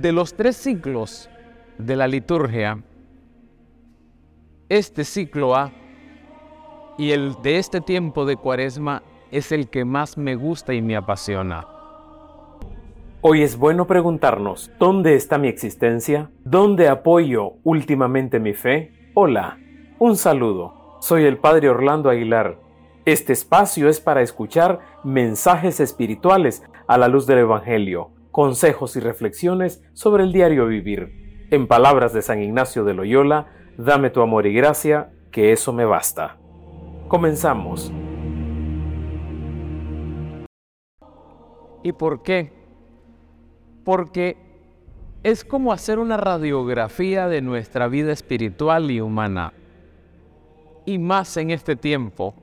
[0.00, 1.28] De los tres ciclos
[1.76, 2.84] de la liturgia,
[4.68, 5.72] este ciclo A
[6.96, 9.02] y el de este tiempo de cuaresma
[9.32, 11.66] es el que más me gusta y me apasiona.
[13.22, 16.30] Hoy es bueno preguntarnos, ¿dónde está mi existencia?
[16.44, 19.10] ¿Dónde apoyo últimamente mi fe?
[19.14, 19.58] Hola,
[19.98, 20.98] un saludo.
[21.00, 22.60] Soy el Padre Orlando Aguilar.
[23.04, 29.82] Este espacio es para escuchar mensajes espirituales a la luz del Evangelio, consejos y reflexiones
[29.92, 31.46] sobre el diario vivir.
[31.50, 35.84] En palabras de San Ignacio de Loyola, dame tu amor y gracia, que eso me
[35.84, 36.36] basta.
[37.08, 37.92] Comenzamos.
[41.82, 42.52] ¿Y por qué?
[43.84, 44.36] Porque
[45.22, 49.52] es como hacer una radiografía de nuestra vida espiritual y humana.
[50.84, 52.34] Y más en este tiempo,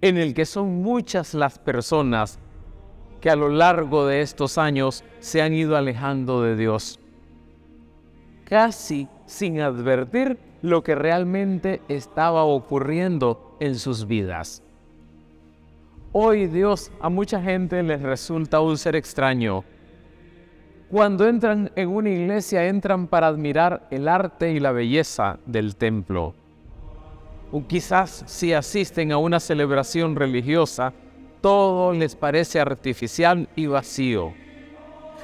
[0.00, 2.38] en el que son muchas las personas
[3.20, 7.00] que a lo largo de estos años se han ido alejando de Dios,
[8.44, 14.62] casi sin advertir lo que realmente estaba ocurriendo en sus vidas.
[16.12, 19.64] Hoy Dios a mucha gente les resulta un ser extraño.
[20.90, 26.34] Cuando entran en una iglesia entran para admirar el arte y la belleza del templo.
[27.52, 30.92] O quizás si asisten a una celebración religiosa,
[31.46, 34.32] todo les parece artificial y vacío.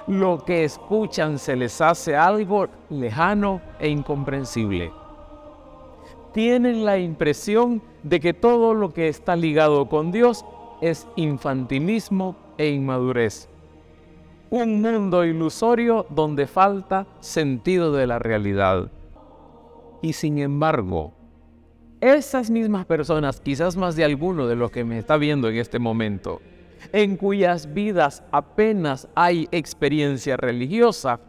[0.06, 4.93] Lo que escuchan se les hace algo lejano e incomprensible.
[6.33, 10.45] Tienen la impresión de que todo lo que está ligado con Dios
[10.81, 13.48] es infantilismo e inmadurez.
[14.48, 18.93] Un mundo ilusorio donde falta sentido de la realidad.
[20.03, 21.15] Y sin embargo,
[22.03, 25.78] esas mismas personas, quizás más de alguno de los que me está viendo en este
[25.78, 26.42] momento,
[26.92, 31.20] en cuyas vidas apenas hay experiencia religiosa,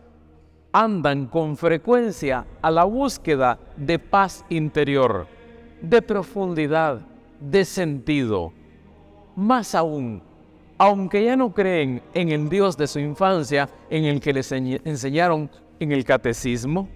[0.72, 5.28] andan con frecuencia a la búsqueda de paz interior,
[5.80, 7.02] de profundidad,
[7.40, 8.52] de sentido,
[9.36, 10.24] más aún,
[10.80, 15.52] aunque ya no creen en el Dios de su infancia en el que les enseñaron
[15.80, 16.90] en el catecismo,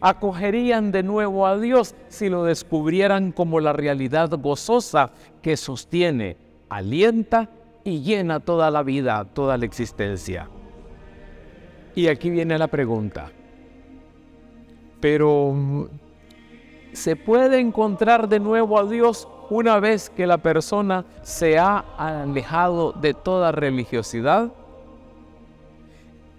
[0.00, 5.10] acogerían de nuevo a Dios si lo descubrieran como la realidad gozosa
[5.42, 6.36] que sostiene,
[6.68, 7.48] alienta
[7.84, 10.48] y llena toda la vida, toda la existencia.
[11.94, 13.30] Y aquí viene la pregunta.
[15.00, 15.88] Pero,
[16.92, 22.92] ¿se puede encontrar de nuevo a Dios una vez que la persona se ha alejado
[22.92, 24.52] de toda religiosidad?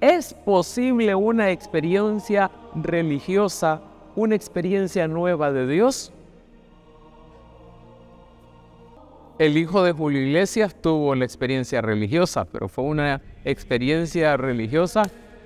[0.01, 3.81] ¿Es posible una experiencia religiosa,
[4.15, 6.13] una experiencia nueva de Dios?
[9.37, 15.03] El hijo de Julio Iglesias tuvo la experiencia religiosa, pero fue una experiencia religiosa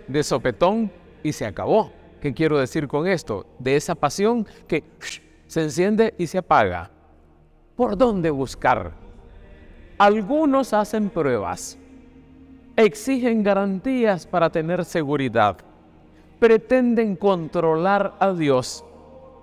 [0.08, 0.92] de sopetón
[1.24, 1.92] y se acabó.
[2.22, 3.48] ¿Qué quiero decir con esto?
[3.58, 4.84] De esa pasión que
[5.48, 6.92] se enciende y se apaga
[7.76, 8.94] por dónde buscar.
[9.98, 11.78] Algunos hacen pruebas,
[12.76, 15.58] exigen garantías para tener seguridad,
[16.40, 18.84] pretenden controlar a Dios,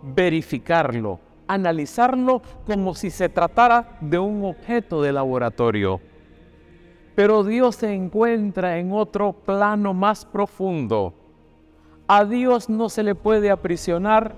[0.02, 6.00] verificarlo, analizarlo como si se tratara de un objeto de laboratorio.
[7.14, 11.14] Pero Dios se encuentra en otro plano más profundo.
[12.06, 14.34] A Dios no se le puede aprisionar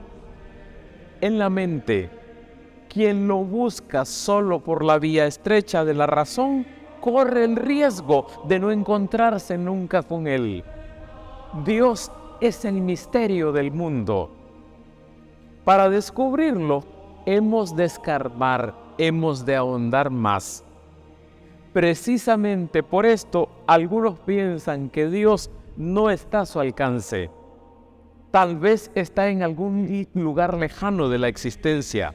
[1.20, 2.10] en la mente
[2.92, 6.66] quien lo busca solo por la vía estrecha de la razón,
[7.02, 10.64] corre el riesgo de no encontrarse nunca con Él.
[11.66, 14.30] Dios es el misterio del mundo.
[15.64, 16.84] Para descubrirlo,
[17.26, 20.64] hemos de escarbar, hemos de ahondar más.
[21.72, 27.30] Precisamente por esto, algunos piensan que Dios no está a su alcance.
[28.30, 32.14] Tal vez está en algún lugar lejano de la existencia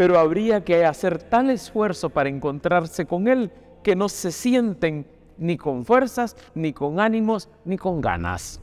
[0.00, 3.50] pero habría que hacer tal esfuerzo para encontrarse con Él
[3.82, 5.06] que no se sienten
[5.38, 8.60] ni con fuerzas, ni con ánimos, ni con ganas.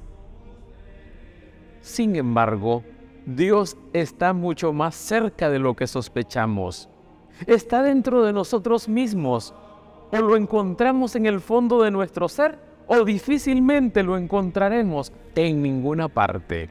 [1.81, 2.83] Sin embargo,
[3.25, 6.89] Dios está mucho más cerca de lo que sospechamos.
[7.45, 9.53] Está dentro de nosotros mismos.
[10.11, 16.07] O lo encontramos en el fondo de nuestro ser o difícilmente lo encontraremos en ninguna
[16.07, 16.69] parte.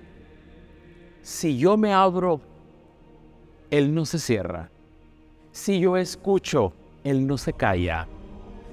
[1.20, 2.40] Si yo me abro
[3.70, 4.70] él no se cierra.
[5.50, 6.72] Si yo escucho,
[7.02, 8.06] Él no se calla.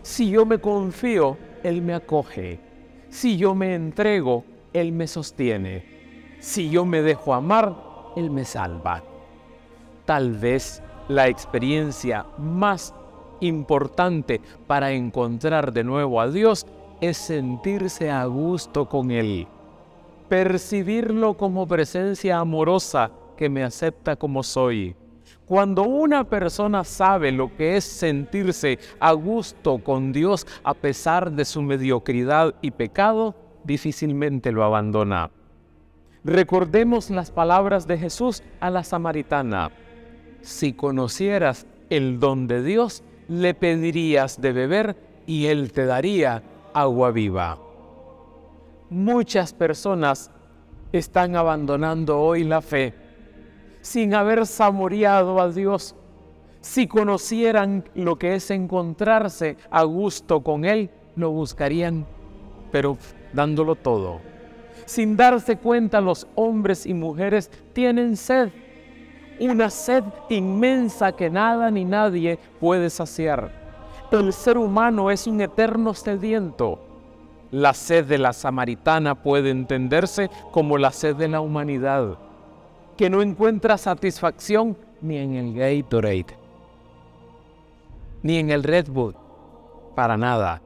[0.04, 2.60] Si yo me confío, Él me acoge.
[3.10, 6.38] Si yo me entrego, Él me sostiene.
[6.40, 7.74] Si yo me dejo amar,
[8.18, 9.02] Él me salva.
[10.04, 12.94] Tal vez la experiencia más
[13.40, 16.66] importante para encontrar de nuevo a Dios
[17.00, 19.48] es sentirse a gusto con Él,
[20.28, 24.98] percibirlo como presencia amorosa que me acepta como soy.
[25.54, 31.46] Cuando una persona sabe lo que es sentirse a gusto con Dios a pesar de
[31.46, 35.30] su mediocridad y pecado, difícilmente lo abandona.
[36.24, 39.70] Recordemos las palabras de Jesús a la samaritana.
[40.42, 44.96] Si conocieras el don de Dios, le pedirías de beber
[45.28, 46.42] y Él te daría
[46.74, 47.60] agua viva.
[48.90, 50.32] Muchas personas
[50.92, 53.03] están abandonando hoy la fe
[53.84, 55.94] sin haber saboreado a Dios.
[56.62, 62.06] Si conocieran lo que es encontrarse a gusto con Él, lo buscarían,
[62.72, 62.98] pero
[63.34, 64.22] dándolo todo.
[64.86, 68.52] Sin darse cuenta, los hombres y mujeres tienen sed,
[69.40, 73.52] una sed inmensa que nada ni nadie puede saciar.
[74.12, 76.80] El ser humano es un eterno sediento.
[77.52, 82.18] La sed de la samaritana puede entenderse como la sed de la humanidad
[82.98, 86.38] que no encuentra satisfacción ni en el Gatorade,
[88.22, 89.16] ni en el Red Bull,
[89.96, 90.62] para nada.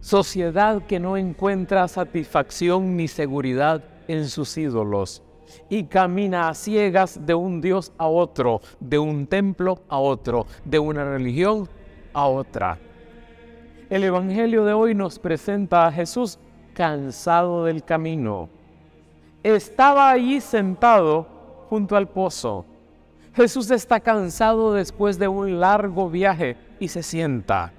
[0.00, 5.22] Sociedad que no encuentra satisfacción ni seguridad en sus ídolos
[5.68, 10.78] y camina a ciegas de un Dios a otro, de un templo a otro, de
[10.78, 11.68] una religión
[12.12, 12.78] a otra.
[13.88, 16.38] El Evangelio de hoy nos presenta a Jesús
[16.74, 18.48] cansado del camino
[19.44, 21.26] estaba allí sentado
[21.68, 22.64] junto al pozo.
[23.34, 27.72] Jesús está cansado después de un largo viaje y se sienta.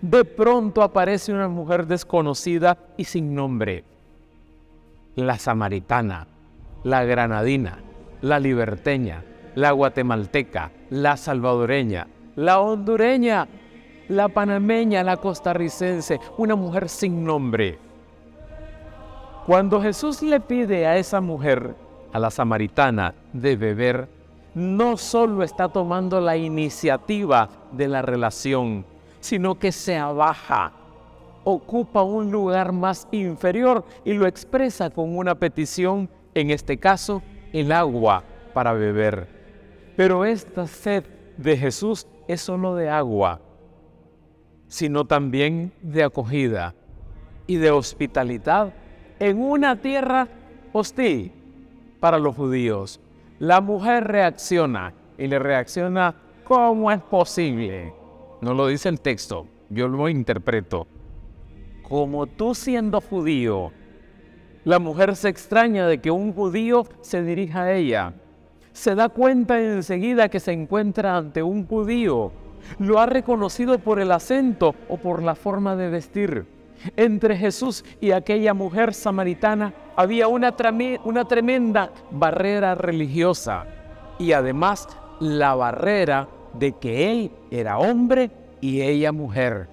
[0.00, 3.84] De pronto aparece una mujer desconocida y sin nombre.
[5.14, 6.26] La samaritana,
[6.82, 7.80] la granadina,
[8.22, 9.22] la liberteña,
[9.54, 12.06] la guatemalteca, la salvadoreña,
[12.36, 13.48] la hondureña,
[14.08, 17.91] la panameña, la costarricense, una mujer sin nombre
[19.46, 21.74] cuando Jesús le pide a esa mujer,
[22.12, 24.08] a la samaritana, de beber,
[24.54, 28.84] no solo está tomando la iniciativa de la relación,
[29.20, 30.72] sino que se abaja,
[31.42, 37.22] ocupa un lugar más inferior y lo expresa con una petición, en este caso,
[37.52, 38.22] el agua
[38.54, 39.26] para beber.
[39.96, 41.04] Pero esta sed
[41.36, 43.40] de Jesús es solo de agua,
[44.68, 46.74] sino también de acogida
[47.46, 48.72] y de hospitalidad
[49.22, 50.26] en una tierra
[50.72, 51.30] hostil
[52.00, 52.98] para los judíos.
[53.38, 57.94] La mujer reacciona y le reacciona, ¿cómo es posible?
[58.40, 60.88] No lo dice el texto, yo lo interpreto.
[61.88, 63.70] Como tú siendo judío,
[64.64, 68.14] la mujer se extraña de que un judío se dirija a ella.
[68.72, 72.32] Se da cuenta enseguida que se encuentra ante un judío.
[72.80, 76.61] Lo ha reconocido por el acento o por la forma de vestir.
[76.96, 80.54] Entre Jesús y aquella mujer samaritana había una,
[81.04, 83.66] una tremenda barrera religiosa
[84.18, 84.88] y además
[85.20, 88.30] la barrera de que él era hombre
[88.60, 89.68] y ella mujer.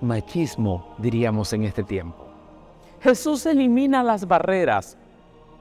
[0.00, 2.26] Machismo, diríamos en este tiempo.
[3.00, 4.98] Jesús elimina las barreras,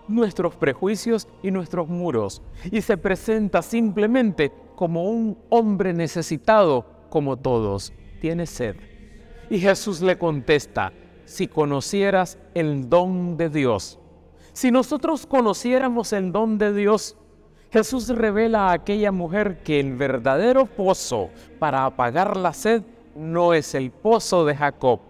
[0.07, 2.41] nuestros prejuicios y nuestros muros
[2.71, 7.93] y se presenta simplemente como un hombre necesitado como todos.
[8.19, 8.75] Tiene sed
[9.53, 10.91] y Jesús le contesta,
[11.25, 13.99] si conocieras el don de Dios.
[14.51, 17.15] Si nosotros conociéramos el don de Dios,
[17.71, 22.81] Jesús revela a aquella mujer que el verdadero pozo para apagar la sed
[23.15, 25.01] no es el pozo de Jacob,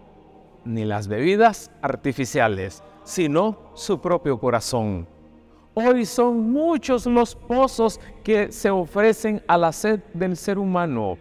[0.66, 5.08] ni las bebidas artificiales, sino su propio corazón.
[5.72, 11.16] Hoy son muchos los pozos que se ofrecen a la sed del ser humano,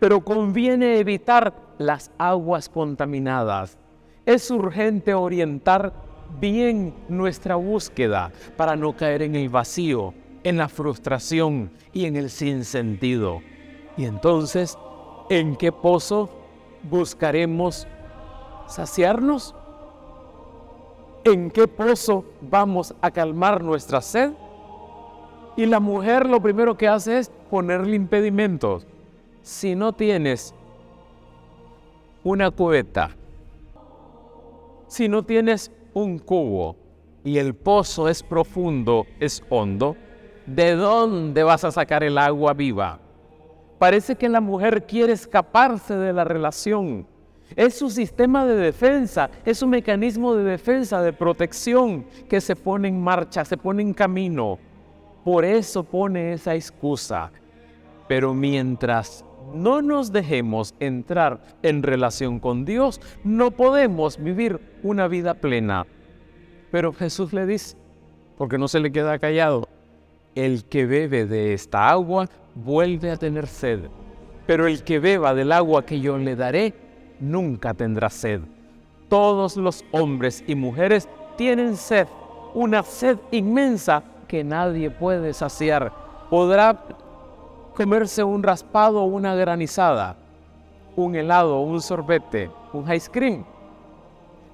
[0.00, 3.78] pero conviene evitar las aguas contaminadas.
[4.24, 5.92] Es urgente orientar
[6.40, 12.30] bien nuestra búsqueda para no caer en el vacío, en la frustración y en el
[12.30, 13.40] sinsentido.
[13.96, 14.76] Y entonces,
[15.30, 16.30] ¿en qué pozo
[16.82, 17.86] buscaremos
[18.66, 19.54] saciarnos?
[21.24, 24.32] ¿En qué pozo vamos a calmar nuestra sed?
[25.56, 28.86] Y la mujer lo primero que hace es ponerle impedimentos.
[29.42, 30.54] Si no tienes
[32.26, 33.10] una cubeta,
[34.88, 36.74] si no tienes un cubo
[37.22, 39.94] y el pozo es profundo, es hondo,
[40.44, 42.98] ¿de dónde vas a sacar el agua viva?
[43.78, 47.06] Parece que la mujer quiere escaparse de la relación.
[47.54, 52.88] Es su sistema de defensa, es su mecanismo de defensa, de protección que se pone
[52.88, 54.58] en marcha, se pone en camino.
[55.24, 57.30] Por eso pone esa excusa.
[58.08, 59.24] Pero mientras
[59.54, 65.86] no nos dejemos entrar en relación con Dios, no podemos vivir una vida plena.
[66.70, 67.76] Pero Jesús le dice,
[68.36, 69.68] porque no se le queda callado,
[70.34, 73.80] el que bebe de esta agua vuelve a tener sed,
[74.46, 76.74] pero el que beba del agua que yo le daré
[77.20, 78.40] nunca tendrá sed.
[79.08, 82.08] Todos los hombres y mujeres tienen sed,
[82.54, 85.92] una sed inmensa que nadie puede saciar.
[86.28, 86.82] Podrá
[87.76, 90.16] comerse un raspado o una granizada,
[90.96, 93.44] un helado, un sorbete, un ice cream.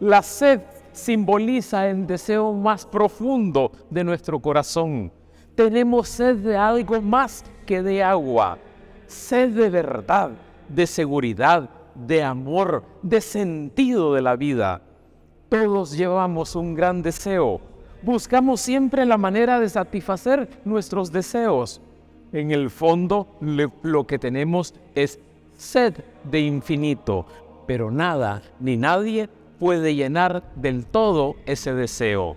[0.01, 0.61] La sed
[0.91, 5.13] simboliza el deseo más profundo de nuestro corazón.
[5.55, 8.59] Tenemos sed de algo más que de agua,
[9.07, 10.33] sed de verdad,
[10.69, 14.83] de seguridad, de amor, de sentido de la vida.
[15.49, 17.61] Todos llevamos un gran deseo.
[18.03, 21.81] Buscamos siempre la manera de satisfacer nuestros deseos
[22.33, 25.19] en el fondo lo que tenemos es
[25.57, 27.27] sed de infinito,
[27.67, 32.37] pero nada ni nadie puede llenar del todo ese deseo.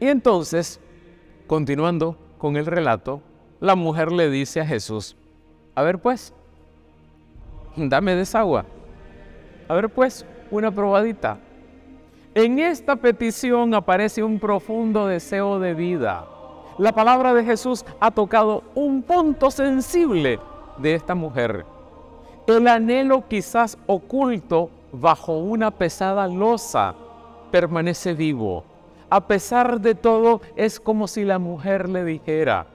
[0.00, 0.80] Y entonces,
[1.46, 3.22] continuando con el relato,
[3.60, 5.16] la mujer le dice a Jesús,
[5.74, 6.32] a ver pues,
[7.76, 8.64] dame desagua.
[9.68, 11.38] A ver pues, una probadita.
[12.34, 16.26] En esta petición aparece un profundo deseo de vida
[16.78, 20.38] la palabra de Jesús ha tocado un punto sensible
[20.78, 21.64] de esta mujer.
[22.46, 26.94] El anhelo quizás oculto bajo una pesada losa
[27.50, 28.64] permanece vivo.
[29.08, 32.66] A pesar de todo, es como si la mujer le dijera,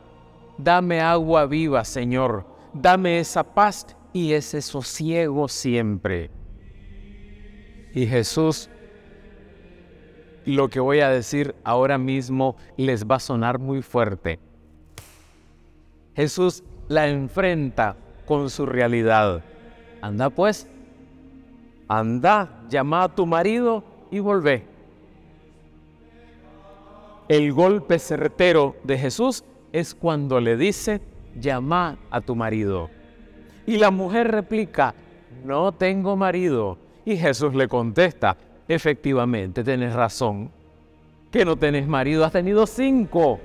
[0.57, 6.31] dame agua viva, Señor, dame esa paz y ese sosiego siempre.
[7.93, 8.69] Y Jesús
[10.45, 14.39] lo que voy a decir ahora mismo les va a sonar muy fuerte.
[16.15, 17.95] Jesús la enfrenta
[18.25, 19.43] con su realidad.
[20.01, 20.67] Anda pues,
[21.87, 24.65] anda, llama a tu marido y volvé.
[27.27, 31.01] El golpe certero de Jesús es cuando le dice,
[31.39, 32.89] llama a tu marido.
[33.65, 34.93] Y la mujer replica,
[35.45, 36.77] no tengo marido.
[37.05, 38.37] Y Jesús le contesta,
[38.73, 40.49] efectivamente, tenés razón,
[41.31, 43.39] que no tenés marido, has tenido cinco.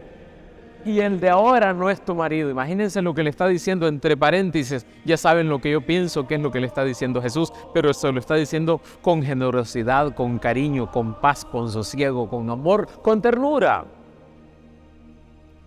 [0.85, 2.49] Y el de ahora no es tu marido.
[2.49, 4.87] Imagínense lo que le está diciendo entre paréntesis.
[5.05, 7.91] Ya saben lo que yo pienso, que es lo que le está diciendo Jesús, pero
[7.91, 13.21] eso lo está diciendo con generosidad, con cariño, con paz, con sosiego, con amor, con
[13.21, 13.85] ternura.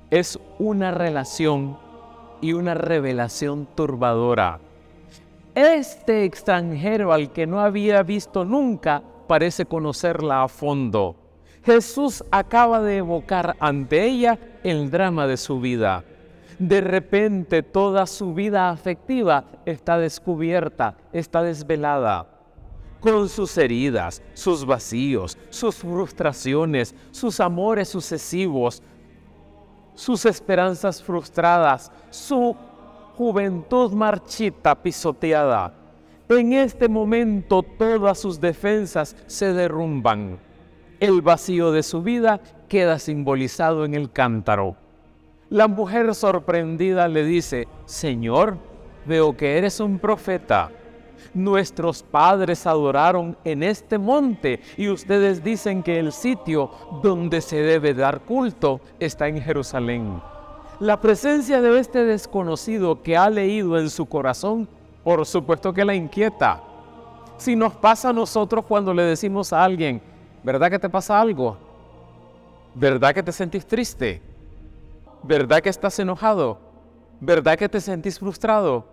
[0.09, 1.77] Es una relación
[2.39, 4.59] y una revelación turbadora.
[5.53, 11.15] Este extranjero al que no había visto nunca parece conocerla a fondo.
[11.63, 16.03] Jesús acaba de evocar ante ella el drama de su vida.
[16.57, 22.25] De repente toda su vida afectiva está descubierta, está desvelada.
[22.99, 28.81] Con sus heridas, sus vacíos, sus frustraciones, sus amores sucesivos,
[29.93, 32.55] sus esperanzas frustradas, su
[33.15, 35.78] juventud marchita, pisoteada.
[36.31, 40.37] En este momento todas sus defensas se derrumban.
[40.99, 44.75] El vacío de su vida queda simbolizado en el cántaro.
[45.49, 48.59] La mujer sorprendida le dice, Señor,
[49.07, 50.69] veo que eres un profeta.
[51.33, 56.69] Nuestros padres adoraron en este monte y ustedes dicen que el sitio
[57.01, 60.21] donde se debe dar culto está en Jerusalén.
[60.79, 64.69] La presencia de este desconocido que ha leído en su corazón
[65.03, 66.61] por supuesto que la inquieta.
[67.37, 70.01] Si nos pasa a nosotros cuando le decimos a alguien,
[70.43, 71.57] ¿verdad que te pasa algo?
[72.75, 74.21] ¿Verdad que te sentís triste?
[75.23, 76.59] ¿Verdad que estás enojado?
[77.19, 78.85] ¿Verdad que te sentís frustrado?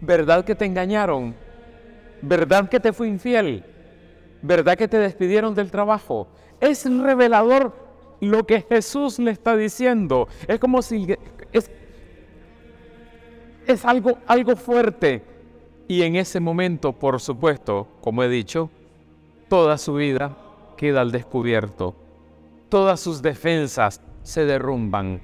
[0.00, 1.34] ¿Verdad que te engañaron?
[2.20, 3.64] ¿Verdad que te fue infiel?
[4.42, 6.28] ¿Verdad que te despidieron del trabajo?
[6.60, 7.72] Es revelador
[8.20, 10.28] lo que Jesús le está diciendo.
[10.46, 11.16] Es como si
[11.52, 11.70] es,
[13.66, 15.31] es algo, algo fuerte.
[15.92, 18.70] Y en ese momento, por supuesto, como he dicho,
[19.50, 20.38] toda su vida
[20.74, 21.94] queda al descubierto.
[22.70, 25.20] Todas sus defensas se derrumban.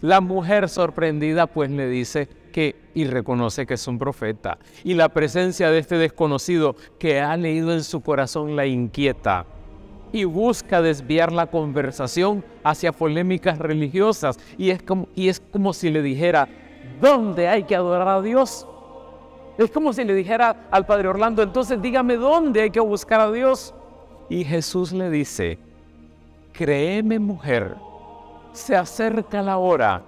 [0.00, 4.58] La mujer sorprendida pues le dice que y reconoce que es un profeta.
[4.84, 9.44] Y la presencia de este desconocido que ha leído en su corazón la inquieta
[10.12, 14.38] y busca desviar la conversación hacia polémicas religiosas.
[14.56, 16.48] Y es como, y es como si le dijera,
[17.00, 18.68] ¿dónde hay que adorar a Dios?
[19.58, 23.32] Es como si le dijera al padre Orlando, entonces dígame dónde hay que buscar a
[23.32, 23.74] Dios.
[24.28, 25.58] Y Jesús le dice,
[26.52, 27.76] créeme mujer,
[28.52, 30.02] se acerca la hora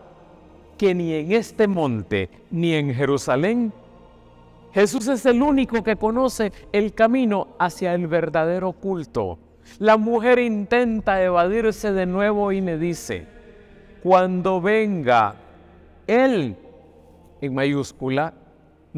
[0.77, 3.73] que ni en este monte ni en Jerusalén
[4.73, 9.39] Jesús es el único que conoce el camino hacia el verdadero culto.
[9.79, 13.27] La mujer intenta evadirse de nuevo y le dice,
[14.03, 15.35] cuando venga
[16.07, 16.57] Él,
[17.41, 18.35] en mayúscula,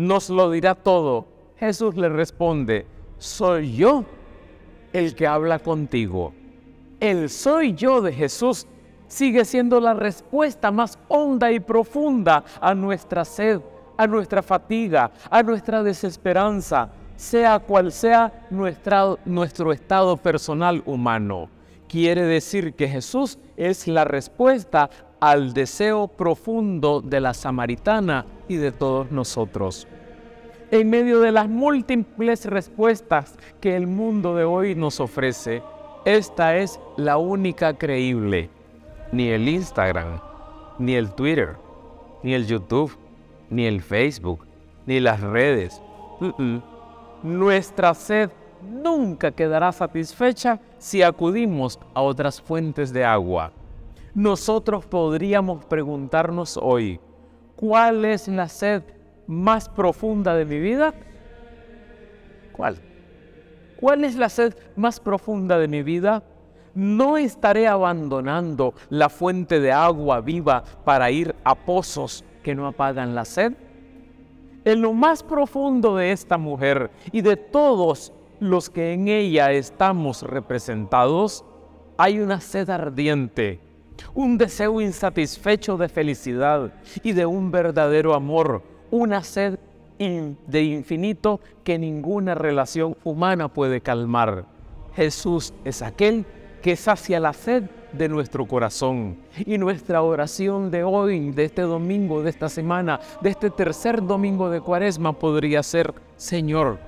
[0.00, 1.26] nos lo dirá todo.
[1.58, 2.86] Jesús le responde,
[3.18, 4.04] soy yo
[4.94, 6.32] el que habla contigo.
[6.98, 8.66] El soy yo de Jesús
[9.08, 13.60] sigue siendo la respuesta más honda y profunda a nuestra sed,
[13.98, 21.50] a nuestra fatiga, a nuestra desesperanza, sea cual sea nuestro estado personal humano.
[21.88, 24.88] Quiere decir que Jesús es la respuesta
[25.20, 29.86] al deseo profundo de la samaritana y de todos nosotros.
[30.70, 35.62] En medio de las múltiples respuestas que el mundo de hoy nos ofrece,
[36.04, 38.48] esta es la única creíble.
[39.12, 40.20] Ni el Instagram,
[40.78, 41.56] ni el Twitter,
[42.22, 42.96] ni el YouTube,
[43.50, 44.46] ni el Facebook,
[44.86, 45.82] ni las redes.
[47.22, 48.30] Nuestra sed
[48.62, 53.52] nunca quedará satisfecha si acudimos a otras fuentes de agua.
[54.14, 56.98] Nosotros podríamos preguntarnos hoy,
[57.54, 58.82] ¿cuál es la sed
[59.28, 60.92] más profunda de mi vida?
[62.50, 62.76] ¿Cuál?
[63.78, 66.24] ¿Cuál es la sed más profunda de mi vida?
[66.74, 73.14] No estaré abandonando la fuente de agua viva para ir a pozos que no apagan
[73.14, 73.52] la sed.
[74.64, 80.22] En lo más profundo de esta mujer y de todos los que en ella estamos
[80.22, 81.44] representados,
[81.96, 83.69] hay una sed ardiente
[84.14, 89.58] un deseo insatisfecho de felicidad y de un verdadero amor, una sed
[89.98, 94.46] de infinito que ninguna relación humana puede calmar.
[94.94, 96.24] Jesús es aquel
[96.62, 99.18] que sacia la sed de nuestro corazón.
[99.44, 104.48] Y nuestra oración de hoy, de este domingo, de esta semana, de este tercer domingo
[104.48, 106.78] de cuaresma podría ser, Señor,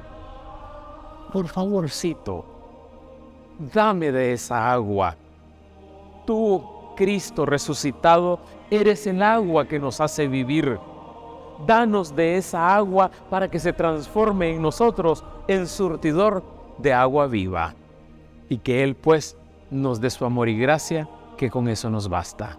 [1.33, 2.45] por favorcito,
[3.73, 5.16] dame de esa agua.
[6.27, 6.62] Tú
[6.94, 10.78] Cristo resucitado, eres el agua que nos hace vivir.
[11.66, 16.42] Danos de esa agua para que se transforme en nosotros en surtidor
[16.78, 17.74] de agua viva.
[18.48, 19.37] Y que Él pues
[19.70, 22.59] nos dé su amor y gracia, que con eso nos basta.